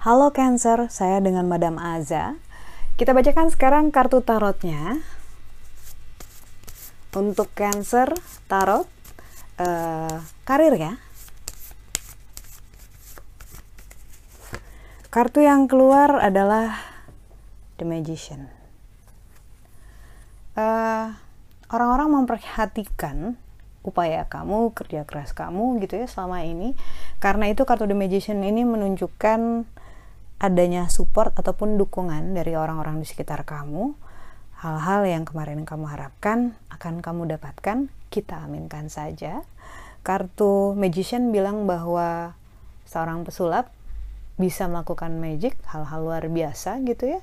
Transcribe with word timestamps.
Halo 0.00 0.32
Cancer, 0.32 0.88
saya 0.88 1.20
dengan 1.20 1.44
Madam 1.44 1.76
Aza. 1.76 2.40
Kita 2.96 3.12
bacakan 3.12 3.52
sekarang 3.52 3.92
kartu 3.92 4.24
tarotnya. 4.24 5.00
Untuk 7.16 7.52
Cancer, 7.52 8.12
tarot 8.48 8.88
uh, 9.60 10.20
karir 10.48 10.76
ya. 10.76 10.96
Kartu 15.12 15.44
yang 15.44 15.68
keluar 15.68 16.20
adalah 16.20 16.80
The 17.76 17.84
Magician. 17.88 18.60
eh, 20.60 21.29
orang-orang 21.70 22.22
memperhatikan 22.22 23.38
upaya 23.80 24.28
kamu, 24.28 24.76
kerja 24.76 25.08
keras 25.08 25.32
kamu 25.32 25.80
gitu 25.80 25.96
ya 25.96 26.06
selama 26.10 26.44
ini. 26.44 26.76
Karena 27.22 27.48
itu 27.48 27.64
kartu 27.64 27.88
The 27.88 27.96
Magician 27.96 28.44
ini 28.44 28.66
menunjukkan 28.66 29.64
adanya 30.40 30.88
support 30.88 31.36
ataupun 31.36 31.76
dukungan 31.76 32.32
dari 32.32 32.56
orang-orang 32.56 33.00
di 33.00 33.06
sekitar 33.08 33.44
kamu, 33.44 33.92
hal-hal 34.60 35.04
yang 35.08 35.24
kemarin 35.24 35.64
kamu 35.64 35.88
harapkan 35.88 36.56
akan 36.72 37.00
kamu 37.00 37.36
dapatkan, 37.36 37.88
kita 38.12 38.36
aminkan 38.44 38.88
saja. 38.92 39.44
Kartu 40.00 40.72
Magician 40.76 41.28
bilang 41.28 41.68
bahwa 41.68 42.36
seorang 42.88 43.24
pesulap 43.24 43.68
bisa 44.40 44.64
melakukan 44.64 45.20
magic, 45.20 45.60
hal-hal 45.68 46.00
luar 46.00 46.24
biasa 46.32 46.80
gitu 46.88 47.16
ya. 47.16 47.20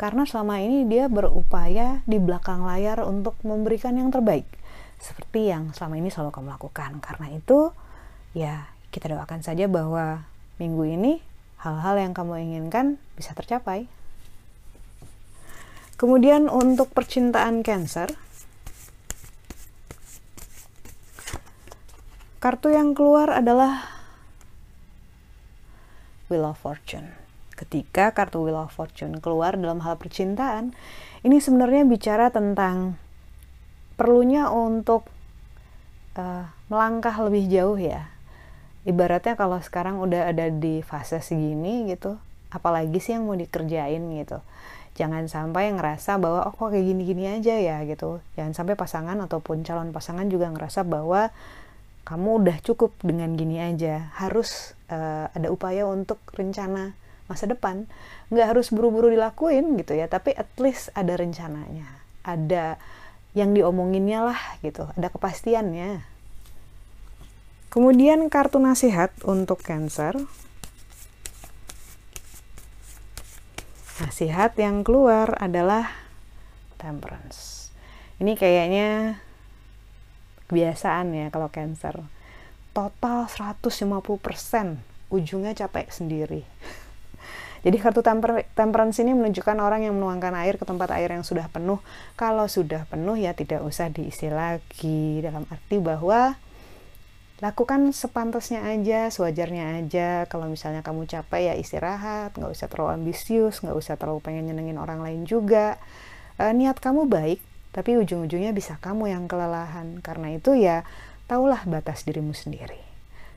Karena 0.00 0.24
selama 0.24 0.64
ini 0.64 0.88
dia 0.88 1.12
berupaya 1.12 2.00
di 2.08 2.16
belakang 2.16 2.64
layar 2.64 3.04
untuk 3.04 3.36
memberikan 3.44 4.00
yang 4.00 4.08
terbaik. 4.08 4.48
Seperti 4.96 5.52
yang 5.52 5.76
selama 5.76 6.00
ini 6.00 6.08
selalu 6.08 6.32
kamu 6.32 6.56
lakukan. 6.56 7.04
Karena 7.04 7.28
itu, 7.36 7.68
ya 8.32 8.64
kita 8.88 9.12
doakan 9.12 9.44
saja 9.44 9.68
bahwa 9.68 10.24
minggu 10.56 10.88
ini 10.88 11.12
hal-hal 11.60 12.00
yang 12.00 12.16
kamu 12.16 12.40
inginkan 12.48 12.96
bisa 13.12 13.36
tercapai. 13.36 13.92
Kemudian 16.00 16.48
untuk 16.48 16.96
percintaan 16.96 17.60
Cancer, 17.60 18.08
kartu 22.40 22.72
yang 22.72 22.96
keluar 22.96 23.28
adalah 23.28 23.84
Wheel 26.32 26.48
of 26.48 26.56
Fortune. 26.56 27.29
Ketika 27.60 28.16
kartu 28.16 28.40
Wheel 28.48 28.56
of 28.56 28.72
Fortune 28.72 29.20
keluar 29.20 29.52
dalam 29.60 29.84
hal 29.84 30.00
percintaan, 30.00 30.72
ini 31.20 31.36
sebenarnya 31.36 31.84
bicara 31.84 32.32
tentang 32.32 32.96
perlunya 34.00 34.48
untuk 34.48 35.04
uh, 36.16 36.48
melangkah 36.72 37.12
lebih 37.20 37.52
jauh 37.52 37.76
ya. 37.76 38.08
Ibaratnya 38.88 39.36
kalau 39.36 39.60
sekarang 39.60 40.00
udah 40.00 40.32
ada 40.32 40.48
di 40.48 40.80
fase 40.80 41.20
segini 41.20 41.84
gitu 41.92 42.16
apalagi 42.50 42.98
sih 42.98 43.16
yang 43.16 43.24
mau 43.24 43.38
dikerjain 43.38 44.02
gitu. 44.18 44.42
Jangan 44.98 45.30
sampai 45.30 45.70
ngerasa 45.72 46.18
bahwa 46.18 46.44
oh 46.50 46.52
kok 46.52 46.74
kayak 46.74 46.82
gini-gini 46.82 47.40
aja 47.40 47.54
ya 47.56 47.78
gitu. 47.86 48.18
Jangan 48.34 48.52
sampai 48.52 48.74
pasangan 48.74 49.16
ataupun 49.22 49.62
calon 49.62 49.94
pasangan 49.94 50.26
juga 50.28 50.50
ngerasa 50.50 50.82
bahwa 50.84 51.30
kamu 52.04 52.42
udah 52.42 52.56
cukup 52.60 52.90
dengan 53.00 53.38
gini 53.38 53.62
aja. 53.62 54.10
Harus 54.18 54.74
uh, 54.90 55.30
ada 55.30 55.48
upaya 55.48 55.86
untuk 55.86 56.18
rencana 56.34 56.98
masa 57.30 57.46
depan 57.46 57.86
nggak 58.34 58.50
harus 58.50 58.74
buru-buru 58.74 59.14
dilakuin 59.14 59.78
gitu 59.78 59.94
ya 59.94 60.10
tapi 60.10 60.34
at 60.34 60.50
least 60.58 60.90
ada 60.98 61.14
rencananya 61.14 61.86
ada 62.26 62.76
yang 63.38 63.54
diomonginnya 63.54 64.26
lah 64.26 64.40
gitu 64.66 64.90
ada 64.98 65.06
kepastiannya 65.06 66.10
Kemudian 67.70 68.26
kartu 68.26 68.58
nasihat 68.58 69.14
untuk 69.22 69.62
Cancer. 69.62 70.18
Nasihat 74.02 74.58
yang 74.58 74.82
keluar 74.82 75.38
adalah 75.38 75.94
Temperance. 76.82 77.70
Ini 78.18 78.34
kayaknya 78.34 79.22
kebiasaan 80.50 81.14
ya 81.14 81.26
kalau 81.30 81.46
Cancer. 81.54 81.94
Total 82.74 83.30
150%, 83.30 83.62
ujungnya 85.14 85.54
capek 85.54 85.94
sendiri. 85.94 86.42
Jadi 87.60 87.76
kartu 87.76 88.00
temper 88.00 88.48
temperance 88.56 88.96
ini 89.04 89.12
menunjukkan 89.12 89.56
orang 89.60 89.84
yang 89.84 89.92
menuangkan 89.96 90.32
air 90.40 90.56
ke 90.56 90.64
tempat 90.64 90.96
air 90.96 91.12
yang 91.12 91.24
sudah 91.26 91.48
penuh. 91.52 91.76
Kalau 92.16 92.48
sudah 92.48 92.88
penuh 92.88 93.20
ya 93.20 93.36
tidak 93.36 93.60
usah 93.60 93.92
diisi 93.92 94.32
lagi 94.32 95.20
dalam 95.20 95.44
arti 95.52 95.76
bahwa 95.76 96.40
lakukan 97.40 97.92
sepantasnya 97.96 98.64
aja, 98.64 99.08
sewajarnya 99.08 99.80
aja. 99.80 100.08
Kalau 100.28 100.48
misalnya 100.48 100.84
kamu 100.84 101.08
capek 101.08 101.52
ya 101.52 101.54
istirahat, 101.56 102.36
nggak 102.36 102.52
usah 102.52 102.68
terlalu 102.68 103.00
ambisius, 103.00 103.64
nggak 103.64 103.76
usah 103.76 103.96
terlalu 103.96 104.20
pengen 104.20 104.48
nyenengin 104.52 104.76
orang 104.76 105.00
lain 105.00 105.24
juga. 105.24 105.80
E, 106.36 106.52
niat 106.52 106.76
kamu 106.80 107.08
baik, 107.08 107.40
tapi 107.72 107.96
ujung-ujungnya 107.96 108.52
bisa 108.52 108.76
kamu 108.80 109.12
yang 109.12 109.24
kelelahan. 109.24 110.04
Karena 110.04 110.36
itu 110.36 110.52
ya, 110.52 110.84
taulah 111.28 111.64
batas 111.64 112.04
dirimu 112.04 112.36
sendiri. 112.36 112.80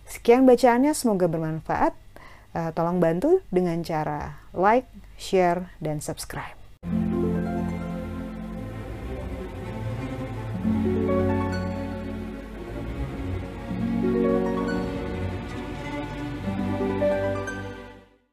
Sekian 0.03 0.43
bacaannya, 0.43 0.91
semoga 0.91 1.31
bermanfaat. 1.31 1.95
E, 2.53 2.69
tolong 2.77 3.01
bantu 3.01 3.41
dengan 3.49 3.81
cara 3.81 4.45
like, 4.53 4.87
share, 5.17 5.73
dan 5.81 5.97
subscribe. 5.97 6.55